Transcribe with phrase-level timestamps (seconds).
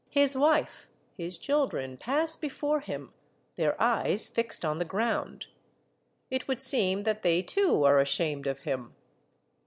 [0.09, 3.13] His wife, his children, pass before him,
[3.55, 5.45] their eyes fixed on the ground.
[6.31, 8.95] It would seem that they too are ashamed of him